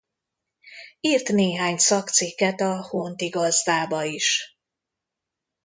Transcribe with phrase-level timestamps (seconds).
[0.99, 4.57] Írt néhány szakcikket a Honti Gazdába is.